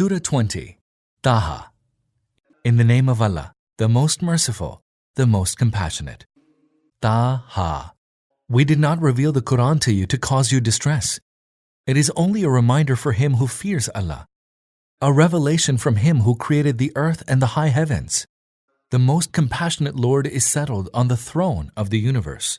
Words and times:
Surah 0.00 0.18
20, 0.18 0.78
Taha. 1.22 1.72
In 2.64 2.78
the 2.78 2.84
name 2.84 3.06
of 3.06 3.20
Allah, 3.20 3.52
the 3.76 3.86
most 3.86 4.22
merciful, 4.22 4.80
the 5.16 5.26
most 5.26 5.58
compassionate. 5.58 6.24
Taha. 7.02 7.92
We 8.48 8.64
did 8.64 8.78
not 8.78 8.98
reveal 9.02 9.30
the 9.30 9.42
Quran 9.42 9.78
to 9.82 9.92
you 9.92 10.06
to 10.06 10.16
cause 10.16 10.52
you 10.52 10.58
distress. 10.58 11.20
It 11.86 11.98
is 11.98 12.10
only 12.16 12.44
a 12.44 12.48
reminder 12.48 12.96
for 12.96 13.12
him 13.12 13.34
who 13.34 13.46
fears 13.46 13.90
Allah, 13.94 14.24
a 15.02 15.12
revelation 15.12 15.76
from 15.76 15.96
him 15.96 16.20
who 16.20 16.34
created 16.34 16.78
the 16.78 16.92
earth 16.96 17.22
and 17.28 17.42
the 17.42 17.52
high 17.58 17.68
heavens. 17.68 18.26
The 18.90 18.98
most 18.98 19.32
compassionate 19.32 19.96
Lord 19.96 20.26
is 20.26 20.46
settled 20.46 20.88
on 20.94 21.08
the 21.08 21.22
throne 21.28 21.72
of 21.76 21.90
the 21.90 22.00
universe. 22.00 22.58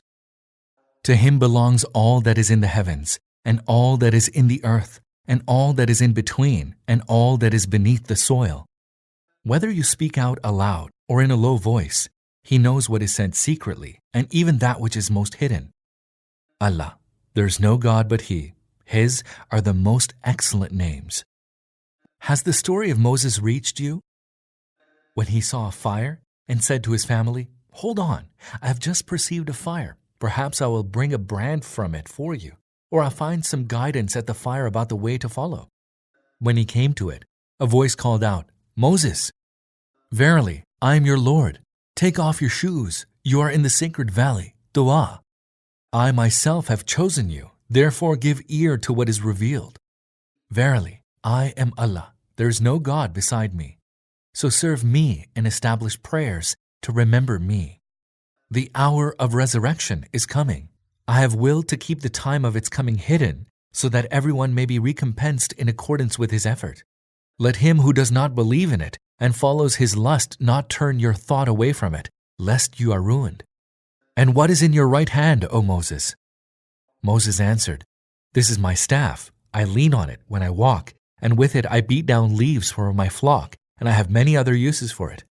To 1.02 1.16
him 1.16 1.40
belongs 1.40 1.82
all 1.92 2.20
that 2.20 2.38
is 2.38 2.52
in 2.52 2.60
the 2.60 2.68
heavens, 2.68 3.18
and 3.44 3.60
all 3.66 3.96
that 3.96 4.14
is 4.14 4.28
in 4.28 4.46
the 4.46 4.64
earth, 4.64 5.00
and 5.26 5.42
all 5.46 5.72
that 5.74 5.90
is 5.90 6.00
in 6.00 6.12
between, 6.12 6.74
and 6.86 7.02
all 7.06 7.36
that 7.36 7.54
is 7.54 7.66
beneath 7.66 8.06
the 8.06 8.16
soil. 8.16 8.66
Whether 9.44 9.70
you 9.70 9.82
speak 9.82 10.16
out 10.18 10.38
aloud 10.44 10.90
or 11.08 11.22
in 11.22 11.30
a 11.30 11.36
low 11.36 11.56
voice, 11.56 12.08
he 12.42 12.58
knows 12.58 12.88
what 12.88 13.02
is 13.02 13.14
said 13.14 13.34
secretly, 13.34 13.98
and 14.12 14.26
even 14.32 14.58
that 14.58 14.80
which 14.80 14.96
is 14.96 15.10
most 15.10 15.36
hidden. 15.36 15.70
Allah, 16.60 16.98
there 17.34 17.46
is 17.46 17.60
no 17.60 17.76
God 17.76 18.08
but 18.08 18.22
He. 18.22 18.52
His 18.84 19.22
are 19.50 19.60
the 19.60 19.74
most 19.74 20.14
excellent 20.22 20.72
names. 20.72 21.24
Has 22.20 22.42
the 22.42 22.52
story 22.52 22.90
of 22.90 22.98
Moses 22.98 23.40
reached 23.40 23.80
you? 23.80 24.00
When 25.14 25.26
he 25.26 25.40
saw 25.40 25.68
a 25.68 25.72
fire 25.72 26.22
and 26.46 26.62
said 26.62 26.84
to 26.84 26.92
his 26.92 27.04
family, 27.04 27.48
Hold 27.72 27.98
on, 27.98 28.28
I 28.60 28.68
have 28.68 28.78
just 28.78 29.06
perceived 29.06 29.48
a 29.48 29.54
fire. 29.54 29.96
Perhaps 30.18 30.62
I 30.62 30.66
will 30.66 30.84
bring 30.84 31.12
a 31.12 31.18
brand 31.18 31.64
from 31.64 31.94
it 31.94 32.08
for 32.08 32.34
you, 32.34 32.52
or 32.92 33.02
I'll 33.02 33.10
find 33.10 33.44
some 33.44 33.64
guidance 33.64 34.14
at 34.14 34.26
the 34.26 34.34
fire 34.34 34.66
about 34.66 34.90
the 34.90 35.02
way 35.04 35.16
to 35.18 35.28
follow. 35.28 35.68
When 36.38 36.56
he 36.56 36.64
came 36.64 36.92
to 36.94 37.08
it, 37.08 37.24
a 37.58 37.66
voice 37.66 37.94
called 37.94 38.22
out, 38.22 38.46
Moses, 38.76 39.32
Verily, 40.12 40.62
I 40.82 40.96
am 40.96 41.06
your 41.06 41.18
Lord. 41.18 41.60
Take 41.96 42.18
off 42.18 42.42
your 42.42 42.50
shoes. 42.50 43.06
You 43.24 43.40
are 43.40 43.50
in 43.50 43.62
the 43.62 43.70
sacred 43.70 44.10
valley, 44.10 44.54
Tuwa. 44.74 45.20
I 45.92 46.12
myself 46.12 46.68
have 46.68 46.84
chosen 46.84 47.30
you, 47.30 47.50
therefore 47.70 48.16
give 48.16 48.42
ear 48.48 48.76
to 48.78 48.92
what 48.92 49.08
is 49.08 49.22
revealed. 49.22 49.78
Verily, 50.50 51.02
I 51.24 51.54
am 51.56 51.72
Allah. 51.78 52.12
There 52.36 52.48
is 52.48 52.60
no 52.60 52.78
God 52.78 53.14
beside 53.14 53.54
me. 53.54 53.78
So 54.34 54.50
serve 54.50 54.84
me 54.84 55.28
and 55.34 55.46
establish 55.46 56.02
prayers 56.02 56.56
to 56.82 56.92
remember 56.92 57.38
me. 57.38 57.78
The 58.50 58.70
hour 58.74 59.14
of 59.18 59.32
resurrection 59.32 60.04
is 60.12 60.26
coming. 60.26 60.68
I 61.08 61.20
have 61.20 61.34
willed 61.34 61.68
to 61.68 61.76
keep 61.76 62.00
the 62.00 62.08
time 62.08 62.44
of 62.44 62.56
its 62.56 62.68
coming 62.68 62.96
hidden 62.96 63.46
so 63.72 63.88
that 63.88 64.06
everyone 64.10 64.54
may 64.54 64.66
be 64.66 64.78
recompensed 64.78 65.52
in 65.54 65.68
accordance 65.68 66.18
with 66.18 66.30
his 66.30 66.46
effort. 66.46 66.84
Let 67.38 67.56
him 67.56 67.78
who 67.78 67.92
does 67.92 68.12
not 68.12 68.34
believe 68.34 68.72
in 68.72 68.80
it 68.80 68.98
and 69.18 69.34
follows 69.34 69.76
his 69.76 69.96
lust 69.96 70.36
not 70.40 70.68
turn 70.68 71.00
your 71.00 71.14
thought 71.14 71.48
away 71.48 71.72
from 71.72 71.94
it, 71.94 72.10
lest 72.38 72.78
you 72.78 72.92
are 72.92 73.02
ruined. 73.02 73.44
And 74.16 74.34
what 74.34 74.50
is 74.50 74.62
in 74.62 74.72
your 74.72 74.88
right 74.88 75.08
hand, 75.08 75.46
O 75.50 75.62
Moses? 75.62 76.14
Moses 77.02 77.40
answered, 77.40 77.84
This 78.34 78.50
is 78.50 78.58
my 78.58 78.74
staff. 78.74 79.32
I 79.54 79.64
lean 79.64 79.94
on 79.94 80.08
it 80.08 80.20
when 80.28 80.42
I 80.42 80.50
walk, 80.50 80.94
and 81.20 81.38
with 81.38 81.56
it 81.56 81.66
I 81.70 81.80
beat 81.80 82.06
down 82.06 82.36
leaves 82.36 82.70
for 82.70 82.92
my 82.92 83.08
flock, 83.08 83.56
and 83.78 83.88
I 83.88 83.92
have 83.92 84.10
many 84.10 84.36
other 84.36 84.54
uses 84.54 84.92
for 84.92 85.10
it. 85.10 85.24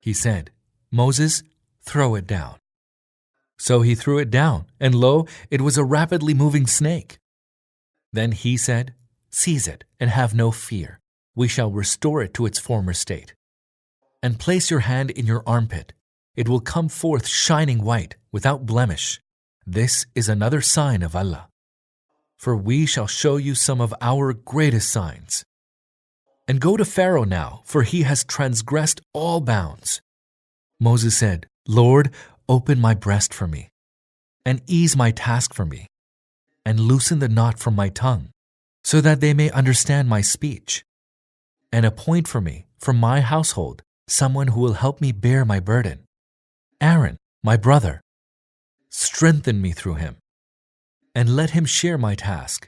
He 0.00 0.12
said, 0.12 0.50
Moses, 0.90 1.42
throw 1.82 2.14
it 2.14 2.26
down. 2.26 2.56
So 3.60 3.82
he 3.82 3.94
threw 3.94 4.16
it 4.16 4.30
down, 4.30 4.64
and 4.80 4.94
lo, 4.94 5.26
it 5.50 5.60
was 5.60 5.76
a 5.76 5.84
rapidly 5.84 6.32
moving 6.32 6.66
snake. 6.66 7.18
Then 8.10 8.32
he 8.32 8.56
said, 8.56 8.94
Seize 9.28 9.68
it, 9.68 9.84
and 10.00 10.08
have 10.08 10.32
no 10.32 10.50
fear. 10.50 10.98
We 11.36 11.46
shall 11.46 11.70
restore 11.70 12.22
it 12.22 12.32
to 12.34 12.46
its 12.46 12.58
former 12.58 12.94
state. 12.94 13.34
And 14.22 14.38
place 14.38 14.70
your 14.70 14.80
hand 14.80 15.10
in 15.10 15.26
your 15.26 15.42
armpit. 15.46 15.92
It 16.34 16.48
will 16.48 16.60
come 16.60 16.88
forth 16.88 17.26
shining 17.26 17.84
white, 17.84 18.16
without 18.32 18.64
blemish. 18.64 19.20
This 19.66 20.06
is 20.14 20.30
another 20.30 20.62
sign 20.62 21.02
of 21.02 21.14
Allah. 21.14 21.50
For 22.38 22.56
we 22.56 22.86
shall 22.86 23.06
show 23.06 23.36
you 23.36 23.54
some 23.54 23.82
of 23.82 23.94
our 24.00 24.32
greatest 24.32 24.88
signs. 24.88 25.44
And 26.48 26.62
go 26.62 26.78
to 26.78 26.86
Pharaoh 26.86 27.24
now, 27.24 27.60
for 27.66 27.82
he 27.82 28.04
has 28.04 28.24
transgressed 28.24 29.02
all 29.12 29.42
bounds. 29.42 30.00
Moses 30.80 31.14
said, 31.14 31.46
Lord, 31.68 32.10
open 32.50 32.80
my 32.80 32.94
breast 32.94 33.32
for 33.32 33.46
me, 33.46 33.70
and 34.44 34.60
ease 34.66 34.96
my 34.96 35.12
task 35.12 35.54
for 35.54 35.64
me, 35.64 35.86
and 36.66 36.80
loosen 36.80 37.20
the 37.20 37.28
knot 37.28 37.60
from 37.60 37.76
my 37.76 37.88
tongue, 37.88 38.28
so 38.82 39.00
that 39.00 39.20
they 39.20 39.32
may 39.32 39.48
understand 39.52 40.08
my 40.08 40.20
speech. 40.20 40.84
And 41.72 41.86
appoint 41.86 42.26
for 42.26 42.40
me, 42.40 42.66
from 42.80 42.96
my 42.96 43.20
household, 43.20 43.82
someone 44.08 44.48
who 44.48 44.60
will 44.60 44.72
help 44.72 45.00
me 45.00 45.12
bear 45.12 45.44
my 45.44 45.60
burden. 45.60 46.00
Aaron, 46.80 47.16
my 47.44 47.56
brother. 47.56 48.00
Strengthen 48.90 49.62
me 49.62 49.70
through 49.70 49.94
him, 49.94 50.16
and 51.14 51.36
let 51.36 51.50
him 51.50 51.64
share 51.64 51.98
my 51.98 52.16
task, 52.16 52.66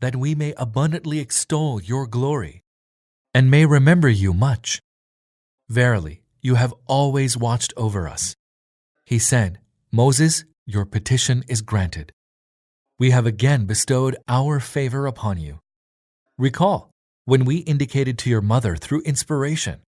that 0.00 0.14
we 0.14 0.36
may 0.36 0.54
abundantly 0.56 1.18
extol 1.18 1.82
your 1.82 2.06
glory, 2.06 2.62
and 3.34 3.50
may 3.50 3.66
remember 3.66 4.08
you 4.08 4.32
much. 4.32 4.80
Verily, 5.68 6.22
you 6.40 6.54
have 6.54 6.72
always 6.86 7.36
watched 7.36 7.74
over 7.76 8.06
us. 8.06 8.36
He 9.12 9.18
said, 9.18 9.58
Moses, 9.90 10.46
your 10.64 10.86
petition 10.86 11.44
is 11.46 11.60
granted. 11.60 12.12
We 12.98 13.10
have 13.10 13.26
again 13.26 13.66
bestowed 13.66 14.16
our 14.26 14.58
favor 14.58 15.06
upon 15.06 15.36
you. 15.36 15.58
Recall 16.38 16.90
when 17.26 17.44
we 17.44 17.56
indicated 17.56 18.16
to 18.20 18.30
your 18.30 18.40
mother 18.40 18.74
through 18.74 19.02
inspiration 19.02 19.82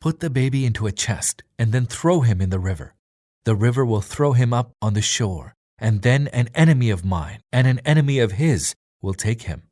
Put 0.00 0.20
the 0.20 0.30
baby 0.30 0.64
into 0.64 0.86
a 0.86 0.90
chest 0.90 1.42
and 1.58 1.70
then 1.70 1.84
throw 1.84 2.22
him 2.22 2.40
in 2.40 2.48
the 2.48 2.58
river. 2.58 2.94
The 3.44 3.54
river 3.54 3.84
will 3.84 4.00
throw 4.00 4.32
him 4.32 4.54
up 4.54 4.72
on 4.80 4.94
the 4.94 5.02
shore, 5.02 5.54
and 5.78 6.00
then 6.00 6.26
an 6.28 6.48
enemy 6.54 6.88
of 6.88 7.04
mine 7.04 7.40
and 7.52 7.66
an 7.66 7.80
enemy 7.84 8.20
of 8.20 8.32
his 8.32 8.74
will 9.02 9.12
take 9.12 9.42
him. 9.42 9.64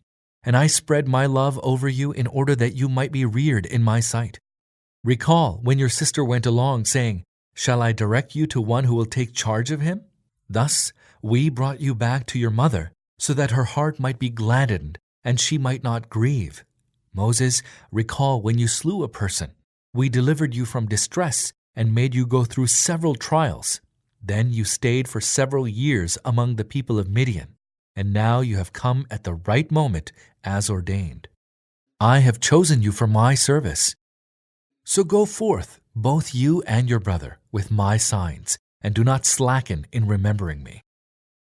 And 0.42 0.54
I 0.54 0.66
spread 0.66 1.08
my 1.08 1.24
love 1.24 1.58
over 1.62 1.88
you 1.88 2.12
in 2.12 2.26
order 2.26 2.54
that 2.56 2.76
you 2.76 2.90
might 2.90 3.12
be 3.12 3.24
reared 3.24 3.64
in 3.64 3.82
my 3.82 4.00
sight. 4.00 4.38
Recall 5.02 5.58
when 5.62 5.78
your 5.78 5.88
sister 5.88 6.22
went 6.22 6.44
along, 6.44 6.84
saying, 6.84 7.24
Shall 7.58 7.82
I 7.82 7.90
direct 7.90 8.36
you 8.36 8.46
to 8.46 8.60
one 8.60 8.84
who 8.84 8.94
will 8.94 9.04
take 9.04 9.34
charge 9.34 9.72
of 9.72 9.80
him? 9.80 10.02
Thus 10.48 10.92
we 11.20 11.48
brought 11.48 11.80
you 11.80 11.92
back 11.92 12.24
to 12.26 12.38
your 12.38 12.52
mother, 12.52 12.92
so 13.18 13.34
that 13.34 13.50
her 13.50 13.64
heart 13.64 13.98
might 13.98 14.20
be 14.20 14.30
gladdened, 14.30 15.00
and 15.24 15.40
she 15.40 15.58
might 15.58 15.82
not 15.82 16.08
grieve. 16.08 16.64
Moses, 17.12 17.60
recall 17.90 18.40
when 18.40 18.58
you 18.58 18.68
slew 18.68 19.02
a 19.02 19.08
person. 19.08 19.54
We 19.92 20.08
delivered 20.08 20.54
you 20.54 20.64
from 20.66 20.86
distress 20.86 21.52
and 21.74 21.92
made 21.92 22.14
you 22.14 22.26
go 22.26 22.44
through 22.44 22.68
several 22.68 23.16
trials. 23.16 23.80
Then 24.22 24.52
you 24.52 24.62
stayed 24.62 25.08
for 25.08 25.20
several 25.20 25.66
years 25.66 26.16
among 26.24 26.54
the 26.54 26.64
people 26.64 26.96
of 26.96 27.10
Midian, 27.10 27.56
and 27.96 28.12
now 28.12 28.38
you 28.38 28.56
have 28.56 28.72
come 28.72 29.04
at 29.10 29.24
the 29.24 29.34
right 29.34 29.68
moment 29.72 30.12
as 30.44 30.70
ordained. 30.70 31.26
I 31.98 32.20
have 32.20 32.38
chosen 32.38 32.82
you 32.82 32.92
for 32.92 33.08
my 33.08 33.34
service. 33.34 33.96
So 34.84 35.02
go 35.02 35.26
forth, 35.26 35.80
both 35.96 36.32
you 36.32 36.62
and 36.62 36.88
your 36.88 37.00
brother, 37.00 37.37
with 37.50 37.70
my 37.70 37.96
signs, 37.96 38.58
and 38.80 38.94
do 38.94 39.04
not 39.04 39.26
slacken 39.26 39.86
in 39.92 40.06
remembering 40.06 40.62
me. 40.62 40.82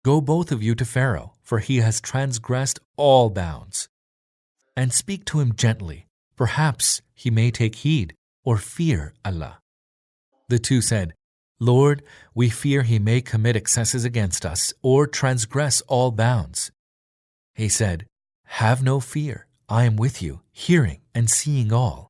Go 0.04 0.22
both 0.22 0.52
of 0.52 0.62
you 0.62 0.76
to 0.76 0.86
Pharaoh, 0.86 1.34
for 1.42 1.60
he 1.60 1.78
has 1.78 2.00
transgressed 2.00 2.80
all 2.96 3.30
bounds. 3.30 3.90
And 4.76 4.94
speak 4.94 5.26
to 5.26 5.40
him 5.40 5.56
gently, 5.56 6.06
perhaps 6.36 7.02
he 7.14 7.32
may 7.32 7.50
take 7.50 7.76
heed 7.78 8.14
or 8.44 8.58
fear 8.58 9.14
Allah. 9.24 9.60
The 10.48 10.60
two 10.60 10.82
said, 10.82 11.14
Lord, 11.60 12.04
we 12.34 12.50
fear 12.50 12.84
he 12.84 13.00
may 13.00 13.22
commit 13.22 13.56
excesses 13.56 14.06
against 14.06 14.46
us 14.46 14.74
or 14.82 15.08
transgress 15.08 15.82
all 15.88 16.12
bounds. 16.12 16.72
He 17.56 17.70
said, 17.70 18.06
Have 18.46 18.84
no 18.84 19.00
fear, 19.00 19.48
I 19.68 19.86
am 19.86 19.96
with 19.96 20.22
you, 20.22 20.42
hearing 20.52 21.02
and 21.16 21.30
seeing 21.30 21.72
all. 21.74 22.10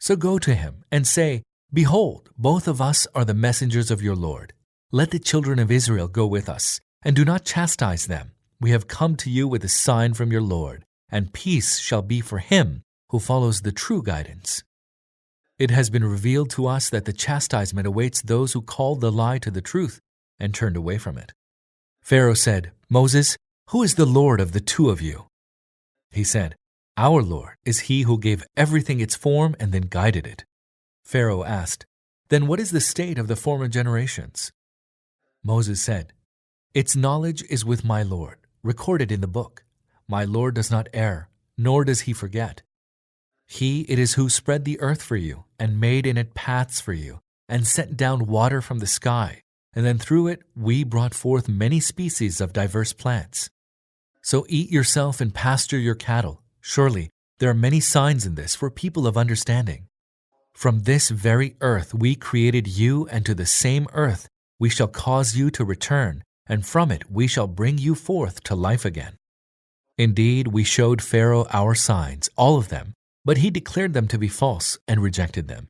So 0.00 0.16
go 0.16 0.38
to 0.38 0.54
him 0.54 0.84
and 0.90 1.06
say, 1.06 1.42
Behold, 1.74 2.30
both 2.38 2.68
of 2.68 2.80
us 2.80 3.04
are 3.16 3.24
the 3.24 3.34
messengers 3.34 3.90
of 3.90 4.00
your 4.00 4.14
Lord. 4.14 4.52
Let 4.92 5.10
the 5.10 5.18
children 5.18 5.58
of 5.58 5.72
Israel 5.72 6.06
go 6.06 6.24
with 6.24 6.48
us, 6.48 6.80
and 7.02 7.16
do 7.16 7.24
not 7.24 7.44
chastise 7.44 8.06
them. 8.06 8.30
We 8.60 8.70
have 8.70 8.86
come 8.86 9.16
to 9.16 9.28
you 9.28 9.48
with 9.48 9.64
a 9.64 9.68
sign 9.68 10.14
from 10.14 10.30
your 10.30 10.40
Lord, 10.40 10.84
and 11.10 11.32
peace 11.32 11.80
shall 11.80 12.02
be 12.02 12.20
for 12.20 12.38
him 12.38 12.84
who 13.10 13.18
follows 13.18 13.62
the 13.62 13.72
true 13.72 14.04
guidance. 14.04 14.62
It 15.58 15.72
has 15.72 15.90
been 15.90 16.04
revealed 16.04 16.50
to 16.50 16.68
us 16.68 16.88
that 16.90 17.06
the 17.06 17.12
chastisement 17.12 17.88
awaits 17.88 18.22
those 18.22 18.52
who 18.52 18.62
called 18.62 19.00
the 19.00 19.10
lie 19.10 19.38
to 19.38 19.50
the 19.50 19.60
truth 19.60 19.98
and 20.38 20.54
turned 20.54 20.76
away 20.76 20.96
from 20.96 21.18
it. 21.18 21.32
Pharaoh 22.02 22.34
said, 22.34 22.70
Moses, 22.88 23.36
who 23.70 23.82
is 23.82 23.96
the 23.96 24.06
Lord 24.06 24.40
of 24.40 24.52
the 24.52 24.60
two 24.60 24.90
of 24.90 25.02
you? 25.02 25.26
He 26.12 26.22
said, 26.22 26.54
our 26.96 27.20
Lord 27.20 27.56
is 27.64 27.90
He 27.90 28.02
who 28.02 28.16
gave 28.20 28.44
everything 28.56 29.00
its 29.00 29.16
form 29.16 29.56
and 29.58 29.72
then 29.72 29.88
guided 29.90 30.24
it. 30.24 30.44
Pharaoh 31.04 31.44
asked, 31.44 31.86
Then 32.28 32.46
what 32.46 32.60
is 32.60 32.70
the 32.70 32.80
state 32.80 33.18
of 33.18 33.28
the 33.28 33.36
former 33.36 33.68
generations? 33.68 34.52
Moses 35.42 35.80
said, 35.80 36.12
Its 36.72 36.96
knowledge 36.96 37.44
is 37.50 37.64
with 37.64 37.84
my 37.84 38.02
Lord, 38.02 38.38
recorded 38.62 39.12
in 39.12 39.20
the 39.20 39.26
book. 39.26 39.64
My 40.08 40.24
Lord 40.24 40.54
does 40.54 40.70
not 40.70 40.88
err, 40.94 41.28
nor 41.58 41.84
does 41.84 42.02
he 42.02 42.12
forget. 42.12 42.62
He 43.46 43.82
it 43.82 43.98
is 43.98 44.14
who 44.14 44.28
spread 44.28 44.64
the 44.64 44.80
earth 44.80 45.02
for 45.02 45.16
you, 45.16 45.44
and 45.58 45.80
made 45.80 46.06
in 46.06 46.16
it 46.16 46.34
paths 46.34 46.80
for 46.80 46.94
you, 46.94 47.20
and 47.48 47.66
sent 47.66 47.96
down 47.96 48.26
water 48.26 48.62
from 48.62 48.78
the 48.78 48.86
sky, 48.86 49.42
and 49.74 49.84
then 49.84 49.98
through 49.98 50.28
it 50.28 50.42
we 50.56 50.82
brought 50.82 51.14
forth 51.14 51.48
many 51.48 51.80
species 51.80 52.40
of 52.40 52.52
diverse 52.54 52.92
plants. 52.92 53.50
So 54.22 54.46
eat 54.48 54.70
yourself 54.70 55.20
and 55.20 55.34
pasture 55.34 55.78
your 55.78 55.94
cattle. 55.94 56.42
Surely 56.60 57.10
there 57.38 57.50
are 57.50 57.54
many 57.54 57.80
signs 57.80 58.24
in 58.24 58.36
this 58.36 58.54
for 58.54 58.70
people 58.70 59.06
of 59.06 59.18
understanding. 59.18 59.88
From 60.54 60.84
this 60.84 61.10
very 61.10 61.56
earth 61.60 61.92
we 61.92 62.14
created 62.14 62.66
you, 62.66 63.06
and 63.10 63.26
to 63.26 63.34
the 63.34 63.46
same 63.46 63.86
earth 63.92 64.28
we 64.58 64.70
shall 64.70 64.88
cause 64.88 65.36
you 65.36 65.50
to 65.50 65.64
return, 65.64 66.24
and 66.46 66.64
from 66.64 66.90
it 66.90 67.10
we 67.10 67.26
shall 67.26 67.46
bring 67.46 67.76
you 67.76 67.94
forth 67.94 68.42
to 68.44 68.54
life 68.54 68.84
again. 68.84 69.16
Indeed, 69.98 70.48
we 70.48 70.64
showed 70.64 71.02
Pharaoh 71.02 71.46
our 71.52 71.74
signs, 71.74 72.30
all 72.36 72.56
of 72.56 72.68
them, 72.68 72.94
but 73.24 73.38
he 73.38 73.50
declared 73.50 73.92
them 73.92 74.08
to 74.08 74.18
be 74.18 74.28
false 74.28 74.78
and 74.88 75.02
rejected 75.02 75.48
them. 75.48 75.68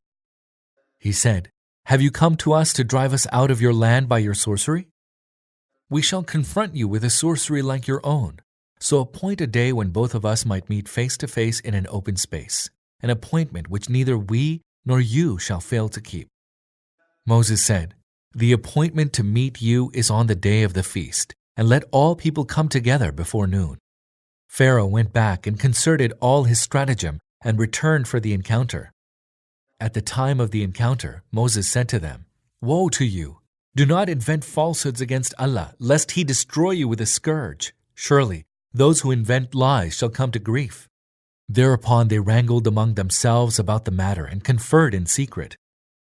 He 0.98 1.12
said, 1.12 1.50
Have 1.86 2.00
you 2.00 2.10
come 2.10 2.36
to 2.36 2.52
us 2.52 2.72
to 2.74 2.84
drive 2.84 3.12
us 3.12 3.26
out 3.32 3.50
of 3.50 3.60
your 3.60 3.74
land 3.74 4.08
by 4.08 4.18
your 4.18 4.34
sorcery? 4.34 4.88
We 5.90 6.02
shall 6.02 6.22
confront 6.22 6.74
you 6.74 6.88
with 6.88 7.04
a 7.04 7.10
sorcery 7.10 7.62
like 7.62 7.86
your 7.86 8.00
own. 8.04 8.40
So 8.80 9.00
appoint 9.00 9.40
a 9.40 9.46
day 9.46 9.72
when 9.72 9.90
both 9.90 10.14
of 10.14 10.24
us 10.24 10.44
might 10.46 10.70
meet 10.70 10.88
face 10.88 11.16
to 11.18 11.28
face 11.28 11.60
in 11.60 11.74
an 11.74 11.86
open 11.90 12.16
space, 12.16 12.70
an 13.00 13.10
appointment 13.10 13.68
which 13.68 13.88
neither 13.88 14.16
we 14.16 14.62
nor 14.84 15.00
you 15.00 15.38
shall 15.38 15.60
fail 15.60 15.88
to 15.88 16.00
keep. 16.00 16.28
Moses 17.26 17.62
said, 17.62 17.94
The 18.34 18.52
appointment 18.52 19.12
to 19.14 19.22
meet 19.22 19.62
you 19.62 19.90
is 19.94 20.10
on 20.10 20.26
the 20.26 20.34
day 20.34 20.62
of 20.62 20.74
the 20.74 20.82
feast, 20.82 21.34
and 21.56 21.68
let 21.68 21.84
all 21.90 22.16
people 22.16 22.44
come 22.44 22.68
together 22.68 23.12
before 23.12 23.46
noon. 23.46 23.78
Pharaoh 24.48 24.86
went 24.86 25.12
back 25.12 25.46
and 25.46 25.58
concerted 25.58 26.12
all 26.20 26.44
his 26.44 26.60
stratagem 26.60 27.18
and 27.42 27.58
returned 27.58 28.08
for 28.08 28.20
the 28.20 28.32
encounter. 28.32 28.92
At 29.80 29.94
the 29.94 30.00
time 30.00 30.40
of 30.40 30.50
the 30.50 30.62
encounter, 30.62 31.22
Moses 31.32 31.68
said 31.68 31.88
to 31.88 31.98
them, 31.98 32.26
Woe 32.60 32.88
to 32.90 33.04
you! 33.04 33.38
Do 33.76 33.84
not 33.84 34.08
invent 34.08 34.44
falsehoods 34.44 35.00
against 35.00 35.34
Allah, 35.36 35.74
lest 35.80 36.12
He 36.12 36.22
destroy 36.22 36.70
you 36.70 36.86
with 36.86 37.00
a 37.00 37.06
scourge. 37.06 37.74
Surely, 37.94 38.44
those 38.72 39.00
who 39.00 39.10
invent 39.10 39.54
lies 39.54 39.96
shall 39.96 40.10
come 40.10 40.30
to 40.30 40.38
grief. 40.38 40.88
Thereupon 41.48 42.08
they 42.08 42.18
wrangled 42.18 42.66
among 42.66 42.94
themselves 42.94 43.58
about 43.58 43.84
the 43.84 43.90
matter 43.90 44.24
and 44.24 44.42
conferred 44.42 44.94
in 44.94 45.06
secret. 45.06 45.56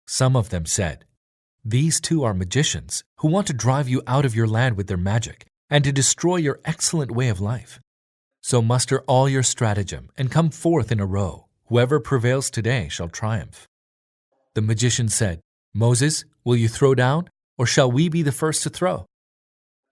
Some 0.08 0.36
of 0.36 0.50
them 0.50 0.66
said, 0.66 1.06
These 1.66 2.00
two 2.00 2.24
are 2.24 2.34
magicians 2.34 3.04
who 3.18 3.30
want 3.30 3.48
to 3.48 3.54
drive 3.54 3.90
you 3.90 4.02
out 4.06 4.26
of 4.26 4.36
your 4.36 4.48
land 4.48 4.78
with 4.78 4.88
their 4.88 4.98
magic 4.98 5.46
and 5.70 5.84
to 5.84 5.92
destroy 5.92 6.36
your 6.36 6.60
excellent 6.66 7.12
way 7.12 7.30
of 7.30 7.42
life. 7.42 7.80
So 8.42 8.62
muster 8.62 9.02
all 9.08 9.28
your 9.28 9.44
stratagem 9.44 10.10
and 10.18 10.30
come 10.30 10.50
forth 10.50 10.92
in 10.92 11.00
a 11.00 11.06
row. 11.06 11.48
Whoever 11.68 12.00
prevails 12.00 12.52
today 12.52 12.88
shall 12.90 13.08
triumph. 13.08 13.68
The 14.54 14.62
magician 14.62 15.10
said, 15.10 15.40
Moses, 15.74 16.26
will 16.44 16.56
you 16.56 16.68
throw 16.68 16.94
down, 16.94 17.30
or 17.58 17.66
shall 17.66 17.92
we 17.92 18.10
be 18.10 18.22
the 18.22 18.32
first 18.32 18.62
to 18.64 18.70
throw? 18.70 19.06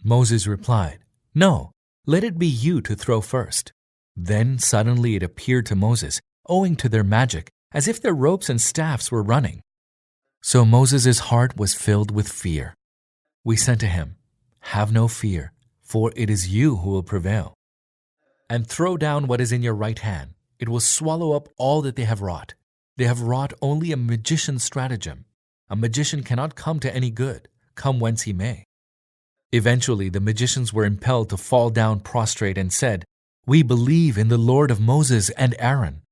Moses 0.03 0.45
replied, 0.45 0.99
No, 1.33 1.71
let 2.05 2.23
it 2.23 2.37
be 2.37 2.47
you 2.47 2.81
to 2.81 2.95
throw 2.95 3.21
first. 3.21 3.71
Then 4.15 4.59
suddenly 4.59 5.15
it 5.15 5.23
appeared 5.23 5.65
to 5.67 5.75
Moses, 5.75 6.19
owing 6.47 6.75
to 6.77 6.89
their 6.89 7.03
magic, 7.03 7.49
as 7.71 7.87
if 7.87 8.01
their 8.01 8.13
ropes 8.13 8.49
and 8.49 8.61
staffs 8.61 9.11
were 9.11 9.23
running. 9.23 9.61
So 10.41 10.65
Moses' 10.65 11.19
heart 11.29 11.57
was 11.57 11.73
filled 11.75 12.11
with 12.11 12.27
fear. 12.27 12.73
We 13.43 13.55
said 13.55 13.79
to 13.81 13.87
him, 13.87 14.17
Have 14.75 14.91
no 14.91 15.07
fear, 15.07 15.53
for 15.81 16.11
it 16.15 16.29
is 16.29 16.49
you 16.49 16.77
who 16.77 16.89
will 16.89 17.03
prevail. 17.03 17.53
And 18.49 18.67
throw 18.67 18.97
down 18.97 19.27
what 19.27 19.41
is 19.41 19.51
in 19.51 19.63
your 19.63 19.75
right 19.75 19.99
hand. 19.99 20.33
It 20.59 20.69
will 20.69 20.79
swallow 20.79 21.33
up 21.33 21.47
all 21.57 21.81
that 21.81 21.95
they 21.95 22.03
have 22.03 22.21
wrought. 22.21 22.53
They 22.97 23.05
have 23.05 23.21
wrought 23.21 23.53
only 23.61 23.91
a 23.91 23.97
magician's 23.97 24.63
stratagem. 24.63 25.25
A 25.69 25.75
magician 25.75 26.23
cannot 26.23 26.55
come 26.55 26.79
to 26.81 26.93
any 26.93 27.09
good, 27.09 27.47
come 27.75 27.99
whence 27.99 28.23
he 28.23 28.33
may. 28.33 28.65
Eventually, 29.51 30.09
the 30.09 30.19
magicians 30.19 30.71
were 30.73 30.85
impelled 30.85 31.29
to 31.29 31.37
fall 31.37 31.69
down 31.69 31.99
prostrate 31.99 32.57
and 32.57 32.71
said, 32.71 33.05
we 33.45 33.63
believe 33.63 34.17
in 34.17 34.27
the 34.27 34.37
Lord 34.37 34.69
of 34.69 34.79
Moses 34.79 35.29
and 35.31 35.55
Aaron. 35.57 36.03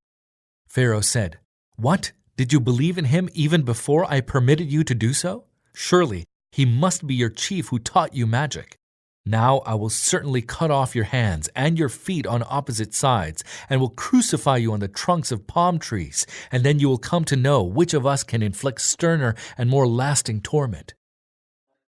Pharaoh 0.67 1.01
said, 1.01 1.37
What? 1.75 2.11
Did 2.37 2.53
you 2.53 2.59
believe 2.59 2.97
in 2.97 3.05
him 3.05 3.29
even 3.33 3.63
before 3.63 4.09
I 4.09 4.21
permitted 4.21 4.71
you 4.71 4.83
to 4.85 4.95
do 4.95 5.13
so? 5.13 5.43
Surely 5.73 6.25
he 6.51 6.65
must 6.65 7.05
be 7.05 7.13
your 7.13 7.29
chief 7.29 7.67
who 7.67 7.79
taught 7.79 8.15
you 8.15 8.25
magic. 8.25 8.77
Now 9.25 9.59
I 9.59 9.75
will 9.75 9.89
certainly 9.89 10.41
cut 10.41 10.71
off 10.71 10.95
your 10.95 11.05
hands 11.05 11.49
and 11.55 11.77
your 11.77 11.89
feet 11.89 12.25
on 12.25 12.43
opposite 12.49 12.95
sides, 12.95 13.43
and 13.69 13.79
will 13.79 13.89
crucify 13.89 14.57
you 14.57 14.73
on 14.73 14.79
the 14.79 14.87
trunks 14.87 15.31
of 15.31 15.45
palm 15.45 15.77
trees, 15.77 16.25
and 16.51 16.63
then 16.63 16.79
you 16.79 16.89
will 16.89 16.97
come 16.97 17.25
to 17.25 17.35
know 17.35 17.61
which 17.61 17.93
of 17.93 18.05
us 18.05 18.23
can 18.23 18.41
inflict 18.41 18.81
sterner 18.81 19.35
and 19.57 19.69
more 19.69 19.87
lasting 19.87 20.41
torment. 20.41 20.95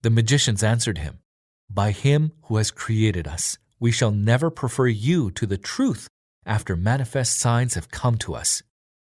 The 0.02 0.10
magicians 0.10 0.64
answered 0.64 0.98
him, 0.98 1.20
By 1.70 1.92
him 1.92 2.34
who 2.44 2.58
has 2.58 2.72
created 2.72 3.28
us 3.28 3.58
we 3.80 3.92
shall 3.92 4.12
never 4.12 4.50
prefer 4.50 4.88
you 4.88 5.32
to 5.32 5.46
the 5.46 5.58
truth 5.58 6.08
after 6.46 6.76
manifest 6.76 7.40
signs 7.40 7.76
have 7.76 7.92
come 7.92 8.18
to 8.18 8.34
us. 8.34 8.62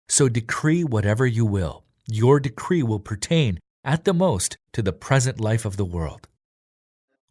So 0.09 0.29
decree 0.29 0.85
whatever 0.85 1.27
you 1.27 1.47
will. 1.47 1.85
Your 2.07 2.39
decree 2.41 2.83
will 2.83 3.01
pertain, 3.01 3.59
at 3.85 4.05
the 4.05 4.15
most, 4.15 4.57
to 4.73 4.83
the 4.83 4.93
present 4.93 5.41
life 5.41 5.65
of 5.65 5.77
the 5.77 5.85
world. 5.85 6.29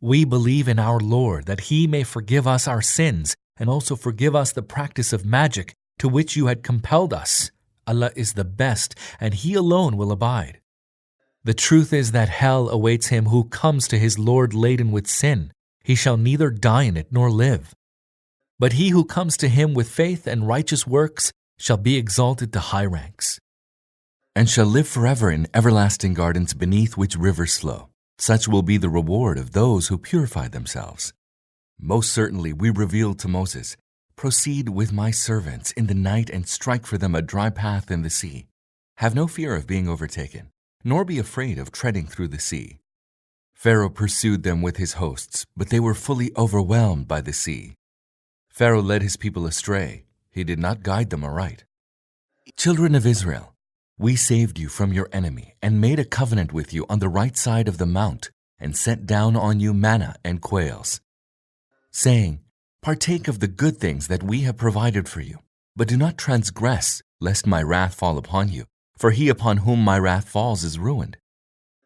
We 0.02 0.26
believe 0.26 0.68
in 0.68 0.80
our 0.80 1.00
Lord 1.00 1.46
that 1.46 1.62
He 1.62 1.88
may 1.88 2.04
forgive 2.04 2.48
us 2.48 2.68
our 2.68 2.82
sins 2.82 3.36
and 3.58 3.70
also 3.70 3.96
forgive 3.96 4.36
us 4.36 4.52
the 4.52 4.62
practice 4.62 5.14
of 5.14 5.26
magic 5.26 5.74
to 6.00 6.10
which 6.10 6.36
you 6.36 6.48
had 6.48 6.64
compelled 6.64 7.14
us. 7.14 7.52
Allah 7.88 8.12
is 8.16 8.34
the 8.34 8.44
best, 8.44 8.96
and 9.20 9.34
He 9.34 9.54
alone 9.54 9.96
will 9.96 10.12
abide. 10.12 10.60
The 11.46 11.54
truth 11.54 11.94
is 11.94 12.12
that 12.12 12.28
hell 12.28 12.70
awaits 12.70 13.08
him 13.08 13.26
who 13.26 13.44
comes 13.44 13.88
to 13.90 14.00
his 14.00 14.18
Lord 14.18 14.56
laden 14.56 14.92
with 14.92 15.06
sin 15.06 15.52
he 15.86 15.94
shall 15.94 16.18
neither 16.18 16.50
die 16.50 16.84
in 16.84 16.98
it 16.98 17.08
nor 17.12 17.30
live. 17.30 17.74
But 18.58 18.74
he 18.74 18.90
who 18.90 19.06
comes 19.06 19.38
to 19.38 19.48
him 19.48 19.76
with 19.76 19.88
faith 19.88 20.26
and 20.26 20.48
righteous 20.48 20.88
works 20.88 21.32
shall 21.60 21.78
be 21.78 21.96
exalted 21.96 22.52
to 22.54 22.60
high 22.60 22.86
ranks, 22.86 23.40
and 24.36 24.50
shall 24.50 24.66
live 24.66 24.88
forever 24.88 25.30
in 25.30 25.48
everlasting 25.54 26.16
gardens 26.16 26.56
beneath 26.56 26.98
which 26.98 27.16
rivers 27.16 27.60
flow. 27.60 27.90
Such 28.18 28.48
will 28.48 28.64
be 28.64 28.78
the 28.78 28.90
reward 28.90 29.38
of 29.38 29.52
those 29.52 29.88
who 29.90 29.98
purify 29.98 30.48
themselves. 30.48 31.14
Most 31.80 32.12
certainly 32.12 32.52
we 32.52 32.70
revealed 32.72 33.20
to 33.20 33.28
Moses, 33.28 33.78
Proceed 34.16 34.70
with 34.70 34.94
my 34.94 35.12
servants 35.12 35.72
in 35.74 35.88
the 35.88 35.94
night 35.94 36.30
and 36.30 36.48
strike 36.48 36.86
for 36.86 36.98
them 36.98 37.14
a 37.14 37.22
dry 37.22 37.50
path 37.50 37.92
in 37.92 38.02
the 38.02 38.10
sea. 38.10 38.48
Have 38.98 39.14
no 39.14 39.28
fear 39.28 39.54
of 39.56 39.68
being 39.68 39.90
overtaken, 39.90 40.52
nor 40.86 41.04
be 41.04 41.20
afraid 41.20 41.60
of 41.60 41.72
treading 41.72 42.08
through 42.08 42.30
the 42.30 42.40
sea. 42.40 42.80
Pharaoh 43.56 43.90
pursued 43.90 44.44
them 44.44 44.62
with 44.62 44.78
his 44.78 44.94
hosts, 44.94 45.46
but 45.58 45.70
they 45.70 45.80
were 45.80 45.96
fully 45.96 46.32
overwhelmed 46.38 47.08
by 47.08 47.22
the 47.22 47.34
sea. 47.34 47.74
Pharaoh 48.50 48.82
led 48.82 49.02
his 49.02 49.18
people 49.18 49.48
astray. 49.48 50.04
He 50.30 50.44
did 50.44 50.60
not 50.60 50.84
guide 50.84 51.10
them 51.10 51.24
aright. 51.24 51.64
Children 52.58 52.94
of 52.94 53.08
Israel, 53.08 53.56
we 53.98 54.16
saved 54.16 54.60
you 54.60 54.68
from 54.68 54.94
your 54.94 55.10
enemy 55.12 55.56
and 55.62 55.82
made 55.82 56.00
a 56.00 56.06
covenant 56.06 56.54
with 56.54 56.74
you 56.74 56.86
on 56.90 57.00
the 57.00 57.10
right 57.10 57.36
side 57.36 57.68
of 57.68 57.78
the 57.78 57.86
mount 57.86 58.30
and 58.60 58.78
sent 58.78 59.08
down 59.08 59.36
on 59.36 59.60
you 59.60 59.74
manna 59.74 60.16
and 60.24 60.42
quails, 60.42 61.02
saying, 61.92 62.42
Partake 62.82 63.28
of 63.28 63.40
the 63.40 63.48
good 63.48 63.78
things 63.78 64.08
that 64.10 64.22
we 64.22 64.42
have 64.42 64.58
provided 64.58 65.10
for 65.10 65.22
you, 65.22 65.40
but 65.76 65.88
do 65.88 65.98
not 65.98 66.18
transgress, 66.18 67.02
lest 67.20 67.48
my 67.48 67.64
wrath 67.64 67.96
fall 67.96 68.18
upon 68.18 68.50
you, 68.50 68.66
for 68.98 69.12
he 69.12 69.30
upon 69.30 69.58
whom 69.58 69.80
my 69.80 69.98
wrath 69.98 70.30
falls 70.30 70.64
is 70.64 70.78
ruined. 70.78 71.18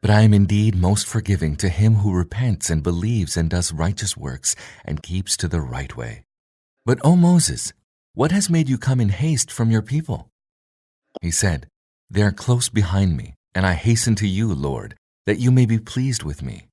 But 0.02 0.12
I 0.12 0.22
am 0.22 0.34
indeed 0.34 0.76
most 0.76 1.08
forgiving 1.08 1.56
to 1.58 1.70
him 1.70 1.96
who 1.96 2.14
repents 2.14 2.70
and 2.70 2.82
believes 2.82 3.36
and 3.36 3.50
does 3.50 3.74
righteous 3.74 4.16
works 4.16 4.56
and 4.86 5.04
keeps 5.04 5.36
to 5.38 5.48
the 5.48 5.62
right 5.62 5.96
way. 5.96 6.24
But, 6.86 7.00
O 7.04 7.16
Moses, 7.16 7.74
what 8.14 8.32
has 8.32 8.50
made 8.50 8.70
you 8.70 8.78
come 8.78 9.02
in 9.02 9.10
haste 9.10 9.52
from 9.52 9.72
your 9.72 9.82
people? 9.82 10.30
He 11.22 11.32
said, 11.32 11.68
They 12.10 12.22
are 12.22 12.32
close 12.32 12.70
behind 12.70 13.18
me, 13.18 13.34
and 13.54 13.66
I 13.66 13.74
hasten 13.74 14.16
to 14.16 14.28
you, 14.28 14.54
Lord, 14.54 14.96
that 15.26 15.40
you 15.40 15.52
may 15.52 15.66
be 15.66 15.80
pleased 15.80 16.24
with 16.24 16.42
me. 16.42 16.68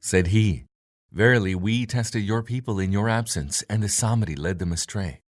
Said 0.00 0.28
he, 0.28 0.64
Verily, 1.12 1.54
we 1.54 1.86
tested 1.86 2.22
your 2.22 2.42
people 2.42 2.78
in 2.78 2.92
your 2.92 3.08
absence, 3.08 3.62
and 3.68 3.82
the 3.82 3.88
Samiri 3.88 4.38
led 4.38 4.58
them 4.58 4.72
astray. 4.72 5.20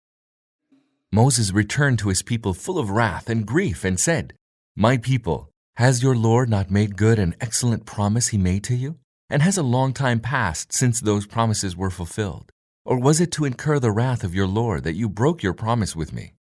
Moses 1.12 1.52
returned 1.52 1.98
to 2.00 2.08
his 2.08 2.22
people 2.22 2.54
full 2.54 2.78
of 2.78 2.90
wrath 2.90 3.28
and 3.28 3.46
grief 3.46 3.84
and 3.84 3.98
said, 3.98 4.34
My 4.76 4.96
people, 4.96 5.50
has 5.76 6.02
your 6.02 6.14
Lord 6.14 6.48
not 6.50 6.70
made 6.70 6.96
good 6.96 7.18
an 7.18 7.34
excellent 7.40 7.86
promise 7.86 8.28
he 8.28 8.38
made 8.38 8.64
to 8.64 8.74
you? 8.74 8.98
And 9.30 9.42
has 9.42 9.56
a 9.56 9.62
long 9.62 9.92
time 9.94 10.20
passed 10.20 10.72
since 10.72 11.00
those 11.00 11.26
promises 11.26 11.76
were 11.76 11.90
fulfilled? 11.90 12.52
Or 12.84 12.98
was 12.98 13.20
it 13.20 13.32
to 13.32 13.44
incur 13.46 13.78
the 13.78 13.90
wrath 13.90 14.24
of 14.24 14.34
your 14.34 14.46
Lord 14.46 14.84
that 14.84 14.96
you 14.96 15.08
broke 15.08 15.42
your 15.42 15.54
promise 15.54 15.96
with 15.96 16.12
me? 16.12 16.34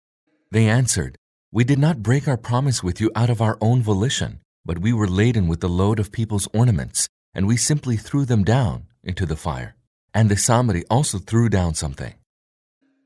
They 0.51 0.67
answered, 0.67 1.15
We 1.51 1.63
did 1.63 1.79
not 1.79 2.01
break 2.01 2.27
our 2.27 2.38
promise 2.38 2.83
with 2.83 3.00
you 3.00 3.12
out 3.15 3.29
of 3.29 3.41
our 3.41 3.57
own 3.62 3.83
volition, 3.83 4.39
but 4.65 4.79
we 4.79 4.93
were 4.93 5.07
laden 5.07 5.48
with 5.48 5.59
the 5.62 5.69
load 5.69 6.00
of 6.00 6.12
people's 6.12 6.48
ornaments, 6.53 7.07
and 7.36 7.48
we 7.48 7.57
simply 7.57 7.98
threw 7.98 8.25
them 8.25 8.43
down 8.43 8.88
into 9.03 9.25
the 9.25 9.36
fire. 9.36 9.75
And 10.13 10.29
the 10.29 10.36
Samiri 10.36 10.83
also 10.89 11.19
threw 11.19 11.50
down 11.50 11.75
something. 11.75 12.15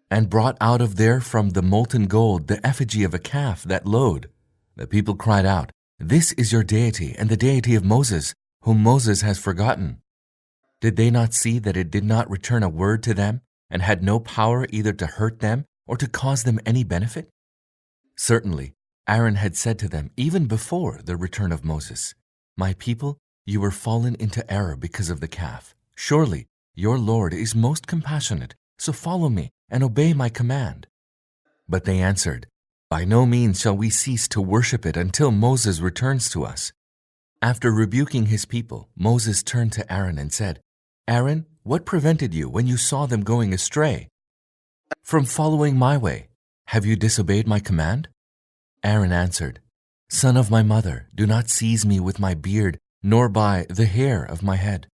and 0.10 0.30
brought 0.30 0.56
out 0.62 0.80
of 0.80 0.96
there 0.96 1.20
from 1.20 1.50
the 1.52 1.62
molten 1.64 2.06
gold 2.06 2.48
the 2.48 2.66
effigy 2.66 3.04
of 3.04 3.16
a 3.16 3.20
calf 3.20 3.64
that 3.64 3.88
lowed. 3.88 4.30
The 4.76 4.86
people 4.86 5.16
cried 5.16 5.46
out, 5.46 5.72
This 6.06 6.34
is 6.34 6.52
your 6.52 6.64
deity 6.64 7.16
and 7.18 7.30
the 7.30 7.38
deity 7.38 7.76
of 7.76 7.86
Moses, 7.86 8.34
whom 8.64 8.84
Moses 8.84 9.22
has 9.22 9.40
forgotten. 9.40 10.02
Did 10.82 10.98
they 10.98 11.10
not 11.10 11.34
see 11.34 11.60
that 11.60 11.78
it 11.78 11.90
did 11.90 12.04
not 12.04 12.30
return 12.30 12.62
a 12.62 12.68
word 12.68 13.02
to 13.04 13.14
them, 13.14 13.40
and 13.70 13.82
had 13.82 14.04
no 14.04 14.20
power 14.20 14.68
either 14.70 14.92
to 14.92 15.06
hurt 15.06 15.40
them 15.40 15.64
or 15.88 15.96
to 15.96 16.10
cause 16.10 16.44
them 16.44 16.60
any 16.66 16.84
benefit? 16.84 17.30
Certainly, 18.18 18.74
Aaron 19.08 19.36
had 19.36 19.56
said 19.56 19.80
to 19.80 19.88
them 19.88 20.12
even 20.18 20.46
before 20.46 21.00
the 21.02 21.16
return 21.16 21.54
of 21.54 21.64
Moses, 21.64 22.16
My 22.58 22.74
people, 22.74 23.18
you 23.46 23.62
were 23.62 23.72
fallen 23.72 24.16
into 24.16 24.44
error 24.52 24.76
because 24.76 25.10
of 25.10 25.22
the 25.22 25.30
calf. 25.30 25.74
Surely 25.96 26.48
your 26.76 27.00
Lord 27.00 27.34
is 27.34 27.56
most 27.56 27.88
compassionate, 27.88 28.56
so 28.78 28.92
follow 28.92 29.30
me 29.30 29.52
and 29.70 29.86
obey 29.86 30.12
my 30.12 30.28
command. 30.28 30.86
But 31.70 31.86
they 31.86 32.00
answered, 32.02 32.48
By 32.94 33.06
no 33.06 33.26
means 33.26 33.60
shall 33.60 33.76
we 33.76 33.90
cease 33.90 34.28
to 34.28 34.40
worship 34.40 34.86
it 34.86 34.96
until 34.96 35.32
Moses 35.32 35.80
returns 35.80 36.30
to 36.30 36.46
us. 36.46 36.72
After 37.42 37.72
rebuking 37.72 38.28
his 38.28 38.46
people, 38.46 38.88
Moses 38.96 39.42
turned 39.42 39.72
to 39.74 39.92
Aaron 39.92 40.20
and 40.20 40.32
said, 40.32 40.60
Aaron, 41.08 41.48
what 41.64 41.88
prevented 41.88 42.36
you 42.36 42.48
when 42.48 42.68
you 42.68 42.78
saw 42.78 43.08
them 43.08 43.24
going 43.24 43.52
astray? 43.52 44.10
From 45.02 45.26
following 45.26 45.76
my 45.76 45.98
way, 45.98 46.28
have 46.68 46.86
you 46.86 46.96
disobeyed 46.96 47.48
my 47.48 47.60
command? 47.60 48.10
Aaron 48.84 49.12
answered, 49.12 49.60
Son 50.10 50.38
of 50.38 50.52
my 50.52 50.62
mother, 50.62 51.10
do 51.16 51.26
not 51.26 51.50
seize 51.50 51.84
me 51.84 52.00
with 52.00 52.20
my 52.20 52.36
beard, 52.36 52.78
nor 53.02 53.28
by 53.28 53.66
the 53.72 53.88
hair 53.88 54.24
of 54.24 54.44
my 54.44 54.58
head. 54.58 54.86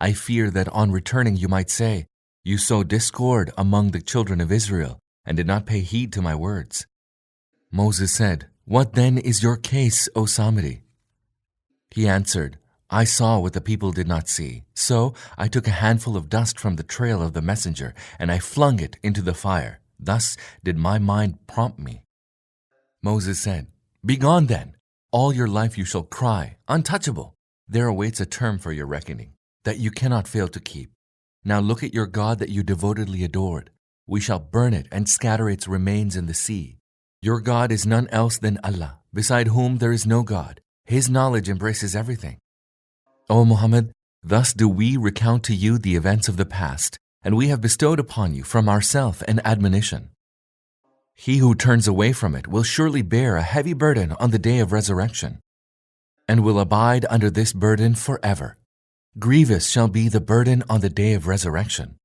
I 0.00 0.12
fear 0.12 0.50
that 0.50 0.68
on 0.70 0.90
returning 0.90 1.36
you 1.36 1.46
might 1.46 1.70
say, 1.70 2.08
You 2.42 2.58
sowed 2.58 2.88
discord 2.88 3.52
among 3.56 3.92
the 3.92 4.02
children 4.02 4.40
of 4.40 4.50
Israel, 4.50 4.98
and 5.24 5.36
did 5.36 5.46
not 5.46 5.66
pay 5.66 5.82
heed 5.82 6.12
to 6.14 6.20
my 6.20 6.34
words. 6.34 6.88
Moses 7.76 8.12
said, 8.12 8.46
What 8.66 8.92
then 8.92 9.18
is 9.18 9.42
your 9.42 9.56
case, 9.56 10.08
O 10.14 10.26
Samiri? 10.26 10.82
He 11.90 12.06
answered, 12.06 12.56
I 12.88 13.02
saw 13.02 13.40
what 13.40 13.52
the 13.52 13.60
people 13.60 13.90
did 13.90 14.06
not 14.06 14.28
see. 14.28 14.62
So 14.74 15.12
I 15.36 15.48
took 15.48 15.66
a 15.66 15.82
handful 15.82 16.16
of 16.16 16.28
dust 16.28 16.56
from 16.56 16.76
the 16.76 16.84
trail 16.84 17.20
of 17.20 17.32
the 17.32 17.42
messenger, 17.42 17.92
and 18.16 18.30
I 18.30 18.38
flung 18.38 18.78
it 18.78 18.96
into 19.02 19.22
the 19.22 19.34
fire. 19.34 19.80
Thus 19.98 20.36
did 20.62 20.76
my 20.76 21.00
mind 21.00 21.48
prompt 21.48 21.80
me. 21.80 22.04
Moses 23.02 23.40
said, 23.40 23.66
Begone 24.06 24.46
then. 24.46 24.76
All 25.10 25.32
your 25.32 25.48
life 25.48 25.76
you 25.76 25.84
shall 25.84 26.04
cry, 26.04 26.58
untouchable. 26.68 27.34
There 27.66 27.88
awaits 27.88 28.20
a 28.20 28.26
term 28.26 28.60
for 28.60 28.70
your 28.70 28.86
reckoning, 28.86 29.32
that 29.64 29.78
you 29.78 29.90
cannot 29.90 30.28
fail 30.28 30.46
to 30.46 30.60
keep. 30.60 30.92
Now 31.44 31.58
look 31.58 31.82
at 31.82 31.92
your 31.92 32.06
God 32.06 32.38
that 32.38 32.50
you 32.50 32.62
devotedly 32.62 33.24
adored. 33.24 33.70
We 34.06 34.20
shall 34.20 34.38
burn 34.38 34.74
it 34.74 34.86
and 34.92 35.08
scatter 35.08 35.50
its 35.50 35.66
remains 35.66 36.14
in 36.14 36.26
the 36.26 36.34
sea. 36.34 36.78
Your 37.24 37.40
God 37.40 37.72
is 37.72 37.86
none 37.86 38.06
else 38.08 38.36
than 38.36 38.58
Allah, 38.62 38.98
beside 39.14 39.46
whom 39.48 39.78
there 39.78 39.92
is 39.92 40.06
no 40.06 40.22
God. 40.22 40.60
His 40.84 41.08
knowledge 41.08 41.48
embraces 41.48 41.96
everything. 41.96 42.36
O 43.30 43.46
Muhammad, 43.46 43.92
thus 44.22 44.52
do 44.52 44.68
we 44.68 44.98
recount 44.98 45.42
to 45.44 45.54
you 45.54 45.78
the 45.78 45.96
events 45.96 46.28
of 46.28 46.36
the 46.36 46.44
past, 46.44 46.98
and 47.22 47.34
we 47.34 47.48
have 47.48 47.62
bestowed 47.62 47.98
upon 47.98 48.34
you 48.34 48.42
from 48.42 48.68
ourself 48.68 49.22
an 49.22 49.40
admonition. 49.42 50.10
He 51.14 51.38
who 51.38 51.54
turns 51.54 51.88
away 51.88 52.12
from 52.12 52.34
it 52.34 52.46
will 52.46 52.62
surely 52.62 53.00
bear 53.00 53.36
a 53.36 53.42
heavy 53.54 53.72
burden 53.72 54.12
on 54.20 54.30
the 54.30 54.38
day 54.38 54.58
of 54.58 54.70
resurrection, 54.70 55.40
and 56.28 56.44
will 56.44 56.60
abide 56.60 57.06
under 57.08 57.30
this 57.30 57.54
burden 57.54 57.94
forever. 57.94 58.58
Grievous 59.18 59.70
shall 59.70 59.88
be 59.88 60.10
the 60.10 60.20
burden 60.20 60.62
on 60.68 60.82
the 60.82 60.90
day 60.90 61.14
of 61.14 61.26
resurrection. 61.26 61.96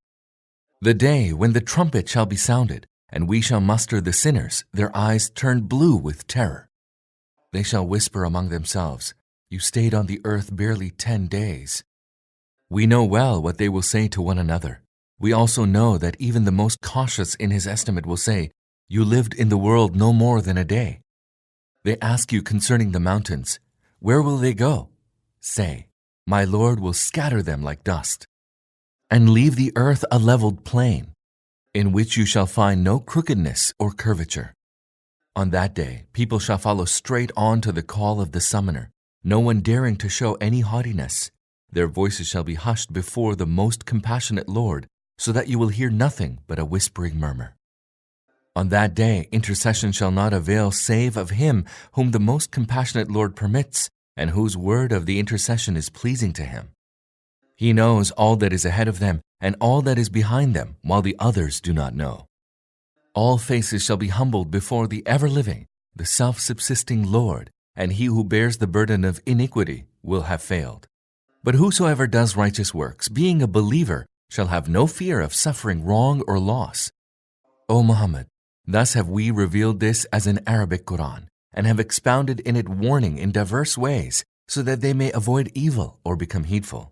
The 0.80 0.94
day 0.94 1.34
when 1.34 1.52
the 1.52 1.60
trumpet 1.60 2.08
shall 2.08 2.26
be 2.26 2.38
sounded, 2.38 2.88
and 3.12 3.28
we 3.28 3.42
shall 3.42 3.62
muster 3.62 4.02
the 4.02 4.14
sinners, 4.14 4.66
their 4.74 4.96
eyes 4.96 5.30
turned 5.30 5.70
blue 5.70 5.96
with 5.96 6.28
terror. 6.28 6.70
They 7.52 7.64
shall 7.64 7.88
whisper 7.88 8.24
among 8.24 8.50
themselves, 8.50 9.14
You 9.50 9.60
stayed 9.60 9.94
on 9.94 10.06
the 10.06 10.22
earth 10.24 10.56
barely 10.56 10.92
ten 10.92 11.28
days. 11.28 11.84
We 12.70 12.86
know 12.86 13.04
well 13.04 13.42
what 13.42 13.58
they 13.58 13.70
will 13.70 13.82
say 13.82 14.08
to 14.10 14.22
one 14.22 14.38
another. 14.38 14.84
We 15.20 15.34
also 15.34 15.66
know 15.66 15.98
that 15.98 16.16
even 16.20 16.46
the 16.46 16.52
most 16.52 16.82
cautious 16.82 17.36
in 17.36 17.50
his 17.50 17.68
estimate 17.68 18.06
will 18.06 18.18
say, 18.18 18.52
You 18.88 19.04
lived 19.04 19.34
in 19.34 19.50
the 19.50 19.58
world 19.58 19.96
no 19.96 20.14
more 20.14 20.42
than 20.42 20.58
a 20.58 20.64
day. 20.64 21.02
They 21.84 21.98
ask 22.02 22.32
you 22.32 22.42
concerning 22.42 22.92
the 22.92 23.00
mountains, 23.00 23.60
Where 24.00 24.22
will 24.22 24.38
they 24.38 24.54
go? 24.54 24.90
Say, 25.42 25.88
My 26.28 26.44
Lord 26.44 26.80
will 26.80 26.94
scatter 26.94 27.42
them 27.42 27.64
like 27.64 27.84
dust, 27.84 28.28
and 29.10 29.32
leave 29.32 29.56
the 29.56 29.74
earth 29.76 30.06
a 30.12 30.20
leveled 30.20 30.64
plain, 30.64 31.14
in 31.74 31.92
which 31.92 32.18
you 32.18 32.26
shall 32.26 32.48
find 32.48 32.84
no 32.84 33.00
crookedness 33.00 33.74
or 33.78 33.92
curvature. 33.92 34.54
On 35.36 35.52
that 35.52 35.76
day, 35.76 36.06
people 36.14 36.40
shall 36.40 36.58
follow 36.58 36.86
straight 36.86 37.32
on 37.38 37.62
to 37.62 37.72
the 37.72 37.84
call 37.84 38.20
of 38.20 38.32
the 38.32 38.42
summoner, 38.42 38.90
no 39.24 39.40
one 39.40 39.62
daring 39.62 39.96
to 39.98 40.10
show 40.10 40.34
any 40.36 40.62
haughtiness. 40.62 41.30
Their 41.72 41.88
voices 41.88 42.28
shall 42.28 42.44
be 42.44 42.56
hushed 42.56 42.92
before 42.92 43.36
the 43.36 43.46
most 43.46 43.86
compassionate 43.86 44.50
Lord, 44.50 44.88
so 45.20 45.32
that 45.32 45.48
you 45.48 45.60
will 45.60 45.68
hear 45.68 45.92
nothing 45.92 46.40
but 46.48 46.58
a 46.58 46.66
whispering 46.66 47.20
murmur. 47.20 47.56
On 48.56 48.70
that 48.70 48.96
day, 48.96 49.28
intercession 49.32 49.92
shall 49.92 50.12
not 50.12 50.34
avail 50.34 50.72
save 50.72 51.16
of 51.16 51.30
him 51.30 51.66
whom 51.92 52.12
the 52.12 52.20
most 52.20 52.50
compassionate 52.50 53.12
Lord 53.12 53.36
permits, 53.36 53.90
and 54.18 54.32
whose 54.32 54.58
word 54.58 54.92
of 54.92 55.06
the 55.06 55.20
intercession 55.20 55.78
is 55.78 55.90
pleasing 55.90 56.34
to 56.34 56.44
him. 56.44 56.70
He 57.56 57.74
knows 57.74 58.10
all 58.12 58.36
that 58.38 58.52
is 58.52 58.66
ahead 58.66 58.88
of 58.88 59.00
them 59.00 59.22
and 59.42 59.56
all 59.60 59.82
that 59.82 59.98
is 59.98 60.10
behind 60.10 60.56
them, 60.56 60.76
while 60.82 61.02
the 61.02 61.16
others 61.20 61.62
do 61.62 61.74
not 61.74 61.96
know. 61.96 62.26
All 63.14 63.38
faces 63.38 63.84
shall 63.84 63.98
be 63.98 64.08
humbled 64.10 64.52
before 64.52 64.88
the 64.88 65.06
ever 65.06 65.30
living, 65.30 65.66
the 65.96 66.06
self 66.06 66.40
subsisting 66.40 67.12
Lord, 67.12 67.50
and 67.76 67.94
he 67.94 68.06
who 68.06 68.24
bears 68.24 68.58
the 68.58 68.68
burden 68.68 69.04
of 69.04 69.22
iniquity 69.26 69.86
will 70.04 70.24
have 70.24 70.42
failed. 70.42 70.88
But 71.44 71.56
whosoever 71.56 72.08
does 72.08 72.36
righteous 72.36 72.74
works, 72.74 73.08
being 73.08 73.42
a 73.42 73.48
believer, 73.48 74.06
shall 74.30 74.48
have 74.48 74.70
no 74.70 74.88
fear 74.88 75.22
of 75.22 75.34
suffering 75.34 75.84
wrong 75.84 76.22
or 76.28 76.40
loss. 76.40 76.92
O 77.68 77.84
Muhammad, 77.84 78.28
thus 78.66 78.94
have 78.94 79.10
we 79.10 79.32
revealed 79.32 79.80
this 79.80 80.06
as 80.06 80.28
an 80.28 80.40
Arabic 80.46 80.86
Quran, 80.86 81.28
and 81.54 81.66
have 81.66 81.80
expounded 81.80 82.40
in 82.42 82.56
it 82.56 82.70
warning 82.70 83.18
in 83.18 83.32
diverse 83.32 83.78
ways, 83.78 84.24
so 84.48 84.62
that 84.62 84.82
they 84.82 84.94
may 84.94 85.12
avoid 85.12 85.52
evil 85.54 86.00
or 86.04 86.16
become 86.16 86.44
heedful. 86.44 86.92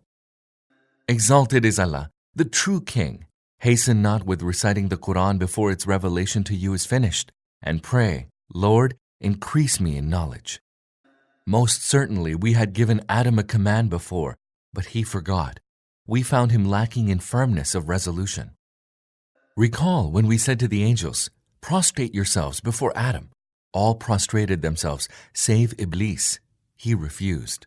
Exalted 1.08 1.66
is 1.66 1.80
Allah, 1.80 2.10
the 2.38 2.46
true 2.46 2.80
King. 2.80 3.26
Hasten 3.62 4.04
not 4.04 4.24
with 4.24 4.44
reciting 4.44 4.90
the 4.90 4.98
Quran 4.98 5.40
before 5.40 5.72
its 5.72 5.88
revelation 5.88 6.44
to 6.44 6.56
you 6.56 6.76
is 6.76 6.86
finished, 6.86 7.32
and 7.64 7.82
pray, 7.82 8.28
Lord, 8.54 8.96
increase 9.20 9.80
me 9.80 9.98
in 9.98 10.08
knowledge. 10.08 10.62
Most 11.48 11.84
certainly 11.84 12.36
we 12.36 12.54
had 12.54 12.74
given 12.74 13.02
Adam 13.10 13.40
a 13.40 13.44
command 13.44 13.90
before, 13.90 14.38
but 14.72 14.94
he 14.94 15.02
forgot. 15.02 15.60
We 16.06 16.22
found 16.22 16.52
him 16.52 16.64
lacking 16.64 17.10
in 17.10 17.20
firmness 17.20 17.74
of 17.74 17.90
resolution. 17.90 18.52
Recall 19.56 20.12
when 20.12 20.28
we 20.28 20.38
said 20.38 20.60
to 20.60 20.68
the 20.68 20.84
angels, 20.84 21.32
Prostrate 21.60 22.14
yourselves 22.14 22.62
before 22.62 22.94
Adam. 22.96 23.32
All 23.74 23.96
prostrated 23.96 24.62
themselves, 24.62 25.10
save 25.34 25.74
Iblis. 25.80 26.40
He 26.76 26.94
refused. 26.94 27.66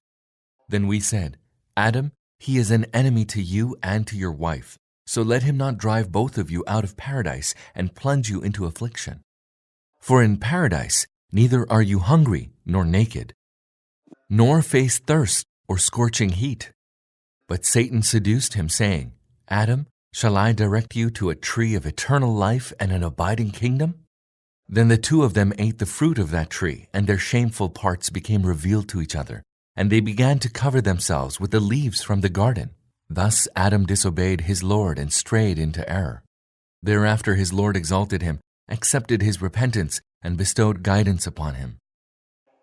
Then 0.68 0.86
we 0.86 1.00
said, 1.00 1.38
Adam, 1.76 2.12
he 2.40 2.56
is 2.56 2.70
an 2.70 2.86
enemy 2.94 3.24
to 3.26 3.40
you 3.40 3.76
and 3.82 4.06
to 4.06 4.16
your 4.16 4.32
wife, 4.32 4.78
so 5.06 5.20
let 5.20 5.42
him 5.42 5.56
not 5.58 5.76
drive 5.76 6.10
both 6.10 6.38
of 6.38 6.50
you 6.50 6.64
out 6.66 6.84
of 6.84 6.96
paradise 6.96 7.54
and 7.74 7.94
plunge 7.94 8.30
you 8.30 8.40
into 8.40 8.64
affliction. 8.64 9.20
For 10.00 10.22
in 10.22 10.38
paradise 10.38 11.06
neither 11.30 11.70
are 11.70 11.82
you 11.82 11.98
hungry 11.98 12.50
nor 12.64 12.84
naked, 12.84 13.34
nor 14.30 14.62
face 14.62 14.98
thirst 14.98 15.44
or 15.68 15.76
scorching 15.76 16.30
heat. 16.30 16.72
But 17.46 17.66
Satan 17.66 18.02
seduced 18.02 18.54
him, 18.54 18.68
saying, 18.68 19.12
Adam, 19.48 19.86
shall 20.12 20.36
I 20.36 20.52
direct 20.52 20.96
you 20.96 21.10
to 21.10 21.30
a 21.30 21.34
tree 21.34 21.74
of 21.74 21.84
eternal 21.84 22.32
life 22.32 22.72
and 22.80 22.90
an 22.90 23.02
abiding 23.02 23.50
kingdom? 23.50 24.06
Then 24.68 24.88
the 24.88 24.96
two 24.96 25.24
of 25.24 25.34
them 25.34 25.52
ate 25.58 25.78
the 25.78 25.86
fruit 25.86 26.18
of 26.18 26.30
that 26.30 26.48
tree, 26.48 26.86
and 26.94 27.06
their 27.06 27.18
shameful 27.18 27.68
parts 27.68 28.08
became 28.08 28.46
revealed 28.46 28.88
to 28.90 29.02
each 29.02 29.16
other, 29.16 29.42
and 29.76 29.90
they 29.90 30.00
began 30.00 30.38
to 30.40 30.50
cover 30.50 30.80
themselves 30.80 31.40
with 31.40 31.50
the 31.50 31.60
leaves 31.60 32.02
from 32.02 32.20
the 32.20 32.28
garden. 32.28 32.70
Thus 33.08 33.48
Adam 33.56 33.86
disobeyed 33.86 34.42
his 34.42 34.62
Lord 34.62 34.98
and 34.98 35.12
strayed 35.12 35.58
into 35.58 35.88
error. 35.90 36.22
Thereafter 36.82 37.34
his 37.34 37.52
Lord 37.52 37.76
exalted 37.76 38.22
him, 38.22 38.40
accepted 38.68 39.22
his 39.22 39.42
repentance, 39.42 40.00
and 40.22 40.36
bestowed 40.36 40.82
guidance 40.82 41.26
upon 41.26 41.54
him, 41.54 41.78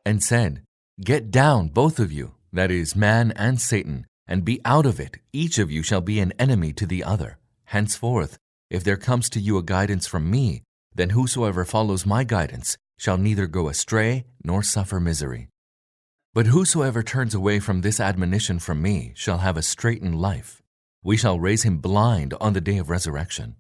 and 0.05 0.23
said, 0.23 0.63
Get 1.03 1.31
down, 1.31 1.69
both 1.69 1.99
of 1.99 2.11
you, 2.11 2.35
that 2.53 2.71
is, 2.71 2.95
man 2.95 3.31
and 3.35 3.59
Satan, 3.59 4.05
and 4.27 4.45
be 4.45 4.61
out 4.65 4.85
of 4.85 4.99
it. 4.99 5.17
Each 5.33 5.57
of 5.59 5.69
you 5.69 5.83
shall 5.83 6.01
be 6.01 6.19
an 6.19 6.33
enemy 6.39 6.73
to 6.73 6.85
the 6.85 7.03
other. 7.03 7.37
Henceforth, 7.65 8.37
if 8.69 8.83
there 8.83 8.97
comes 8.97 9.29
to 9.31 9.39
you 9.39 9.57
a 9.57 9.63
guidance 9.63 10.07
from 10.07 10.29
me, 10.29 10.63
then 10.95 11.11
whosoever 11.11 11.65
follows 11.65 12.05
my 12.05 12.23
guidance 12.23 12.77
shall 12.97 13.17
neither 13.17 13.47
go 13.47 13.69
astray 13.69 14.25
nor 14.43 14.63
suffer 14.63 14.99
misery. 14.99 15.49
But 16.38 16.53
whosoever 16.53 17.01
turns 17.01 17.34
away 17.34 17.60
from 17.60 17.82
this 17.82 18.00
admonition 18.00 18.60
from 18.60 18.79
me 18.79 19.12
shall 19.15 19.39
have 19.39 19.58
a 19.58 19.63
straitened 19.63 20.22
life. 20.22 20.62
We 21.03 21.17
shall 21.17 21.39
raise 21.39 21.63
him 21.63 21.79
blind 21.79 22.36
on 22.39 22.53
the 22.53 22.62
day 22.62 22.77
of 22.77 22.91
resurrection. 22.91 23.56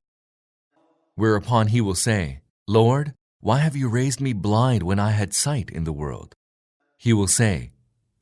Whereupon 1.15 1.69
he 1.69 1.81
will 1.81 1.95
say, 1.95 2.41
Lord, 2.67 3.15
why 3.39 3.61
have 3.61 3.75
you 3.75 3.89
raised 3.89 4.21
me 4.21 4.31
blind 4.31 4.83
when 4.83 4.99
I 4.99 5.09
had 5.09 5.33
sight 5.33 5.71
in 5.71 5.85
the 5.85 5.91
world? 5.91 6.35
He 6.99 7.13
will 7.13 7.25
say, 7.25 7.71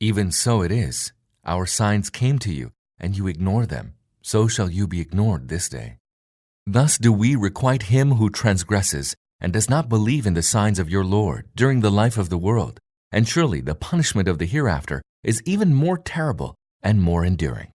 Even 0.00 0.32
so 0.32 0.62
it 0.62 0.72
is. 0.72 1.12
Our 1.44 1.66
signs 1.66 2.08
came 2.08 2.38
to 2.38 2.50
you, 2.50 2.72
and 2.98 3.14
you 3.14 3.26
ignored 3.26 3.68
them. 3.68 3.92
So 4.22 4.48
shall 4.48 4.70
you 4.70 4.86
be 4.86 5.02
ignored 5.02 5.48
this 5.48 5.68
day. 5.68 5.98
Thus 6.66 6.96
do 6.96 7.12
we 7.12 7.36
requite 7.36 7.92
him 7.94 8.12
who 8.12 8.30
transgresses 8.30 9.16
and 9.38 9.52
does 9.52 9.68
not 9.68 9.90
believe 9.90 10.24
in 10.24 10.32
the 10.32 10.42
signs 10.42 10.78
of 10.78 10.88
your 10.88 11.04
Lord 11.04 11.50
during 11.54 11.80
the 11.80 11.90
life 11.90 12.16
of 12.16 12.30
the 12.30 12.38
world. 12.38 12.80
And 13.12 13.28
surely 13.28 13.60
the 13.60 13.74
punishment 13.74 14.28
of 14.28 14.38
the 14.38 14.46
hereafter 14.46 15.02
is 15.22 15.42
even 15.44 15.74
more 15.74 15.98
terrible 15.98 16.54
and 16.82 17.00
more 17.00 17.24
enduring. 17.24 17.72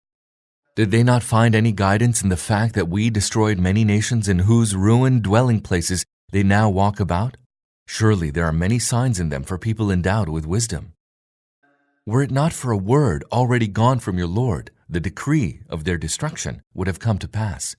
Did 0.77 0.91
they 0.91 1.03
not 1.03 1.23
find 1.23 1.55
any 1.55 1.73
guidance 1.73 2.23
in 2.23 2.29
the 2.29 2.37
fact 2.37 2.75
that 2.75 2.89
we 2.89 3.11
destroyed 3.11 3.59
many 3.59 3.85
nations 3.85 4.29
in 4.29 4.41
whose 4.41 4.77
ruined 4.77 5.23
dwelling 5.23 5.61
places 5.61 6.05
they 6.31 6.43
now 6.43 6.71
walk 6.71 7.01
about? 7.01 7.37
Surely 7.87 8.31
there 8.31 8.47
are 8.47 8.53
many 8.53 8.79
signs 8.79 9.19
in 9.19 9.29
them 9.31 9.43
for 9.43 9.59
people 9.59 9.91
endowed 9.91 10.29
with 10.29 10.47
wisdom. 10.47 10.93
Were 12.07 12.23
it 12.23 12.31
not 12.31 12.53
for 12.53 12.71
a 12.71 12.77
word 12.77 13.25
already 13.33 13.67
gone 13.67 13.99
from 13.99 14.17
your 14.17 14.29
Lord, 14.29 14.71
the 14.89 15.01
decree 15.01 15.61
of 15.69 15.85
their 15.85 15.99
destruction 15.99 16.63
would 16.73 16.87
have 16.87 16.99
come 17.01 17.19
to 17.19 17.29
pass. 17.29 17.77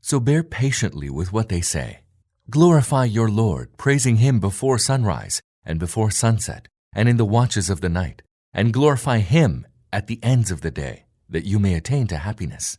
So 0.00 0.20
bear 0.20 0.42
patiently 0.42 1.10
with 1.10 1.32
what 1.32 1.48
they 1.48 1.60
say. 1.60 2.00
Glorify 2.50 3.04
your 3.04 3.30
Lord, 3.30 3.76
praising 3.76 4.16
him 4.16 4.40
before 4.40 4.78
sunrise 4.78 5.40
and 5.64 5.78
before 5.78 6.10
sunset, 6.10 6.68
and 6.94 7.08
in 7.08 7.16
the 7.16 7.24
watches 7.24 7.70
of 7.70 7.80
the 7.80 7.88
night, 7.88 8.22
and 8.52 8.72
glorify 8.72 9.18
him 9.18 9.66
at 9.92 10.06
the 10.06 10.18
ends 10.22 10.50
of 10.50 10.60
the 10.60 10.70
day, 10.70 11.04
that 11.28 11.46
you 11.46 11.58
may 11.58 11.74
attain 11.74 12.06
to 12.08 12.16
happiness. 12.16 12.78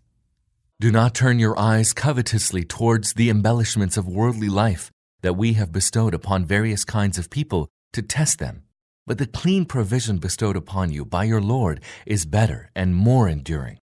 Do 0.79 0.91
not 0.91 1.13
turn 1.13 1.39
your 1.39 1.57
eyes 1.59 1.93
covetously 1.93 2.63
towards 2.63 3.13
the 3.13 3.29
embellishments 3.29 3.97
of 3.97 4.07
worldly 4.07 4.49
life 4.49 4.91
that 5.21 5.33
we 5.33 5.53
have 5.53 5.71
bestowed 5.71 6.13
upon 6.13 6.45
various 6.45 6.83
kinds 6.83 7.17
of 7.17 7.29
people 7.29 7.69
to 7.93 8.01
test 8.01 8.39
them. 8.39 8.63
But 9.05 9.17
the 9.17 9.27
clean 9.27 9.65
provision 9.65 10.17
bestowed 10.17 10.55
upon 10.55 10.91
you 10.91 11.05
by 11.05 11.25
your 11.25 11.41
Lord 11.41 11.81
is 12.05 12.25
better 12.25 12.71
and 12.75 12.95
more 12.95 13.27
enduring. 13.27 13.77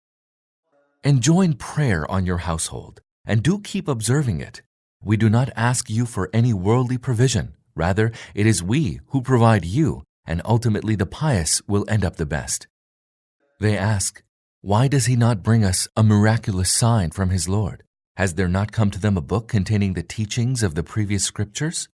Enjoin 1.05 1.55
prayer 1.55 2.11
on 2.11 2.27
your 2.27 2.39
household, 2.39 3.01
and 3.25 3.43
do 3.43 3.61
keep 3.61 3.89
observing 3.89 4.41
it. 4.41 4.63
We 5.03 5.17
do 5.17 5.29
not 5.29 5.51
ask 5.57 5.91
you 5.91 6.07
for 6.07 6.31
any 6.33 6.53
worldly 6.53 6.99
provision. 6.99 7.56
Rather, 7.77 8.11
it 8.35 8.47
is 8.47 8.63
we 8.63 9.01
who 9.09 9.21
provide 9.21 9.65
you, 9.65 10.03
and 10.27 10.41
ultimately 10.45 10.97
the 10.97 11.07
pious 11.07 11.63
will 11.69 11.85
end 11.89 12.05
up 12.05 12.17
the 12.17 12.27
best. 12.27 12.67
They 13.61 13.77
ask, 13.77 14.23
Why 14.63 14.89
does 14.89 15.07
he 15.07 15.15
not 15.15 15.43
bring 15.43 15.63
us 15.63 15.87
a 15.97 16.03
miraculous 16.03 16.73
sign 16.73 17.11
from 17.11 17.31
his 17.31 17.49
Lord? 17.49 17.85
Has 18.17 18.35
there 18.35 18.49
not 18.49 18.73
come 18.73 18.91
to 18.91 18.99
them 18.99 19.19
a 19.19 19.21
book 19.21 19.47
containing 19.47 19.93
the 19.93 20.03
teachings 20.03 20.63
of 20.63 20.75
the 20.75 20.83
previous 20.83 21.23
scriptures? 21.23 21.89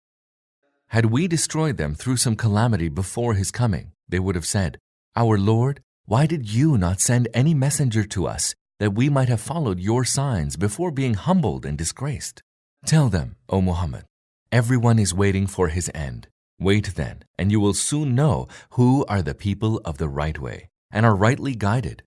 Had 0.90 1.06
we 1.06 1.28
destroyed 1.28 1.78
them 1.78 1.96
through 1.96 2.18
some 2.18 2.36
calamity 2.36 2.90
before 2.90 3.34
his 3.34 3.50
coming, 3.50 3.92
they 4.08 4.20
would 4.20 4.36
have 4.36 4.46
said, 4.46 4.78
Our 5.16 5.38
Lord, 5.38 5.82
why 6.06 6.28
did 6.28 6.54
you 6.54 6.78
not 6.78 7.02
send 7.02 7.28
any 7.34 7.54
messenger 7.56 8.04
to 8.04 8.28
us 8.28 8.54
that 8.80 8.94
we 8.94 9.10
might 9.10 9.30
have 9.30 9.42
followed 9.42 9.80
your 9.80 10.06
signs 10.06 10.58
before 10.58 10.92
being 10.92 11.16
humbled 11.16 11.66
and 11.66 11.78
disgraced? 11.78 12.44
Tell 12.86 13.10
them, 13.10 13.36
O 13.50 13.62
Muhammad, 13.62 14.06
everyone 14.52 15.00
is 15.00 15.14
waiting 15.14 15.48
for 15.48 15.70
his 15.70 15.90
end. 15.96 16.28
Wait 16.60 16.96
then, 16.96 17.24
and 17.38 17.52
you 17.52 17.60
will 17.60 17.74
soon 17.74 18.14
know 18.14 18.48
who 18.72 19.06
are 19.08 19.22
the 19.22 19.34
people 19.34 19.82
of 19.86 19.98
the 19.98 20.10
right 20.10 20.38
way 20.38 20.70
and 20.92 21.06
are 21.06 21.16
rightly 21.16 21.56
guided, 21.56 22.04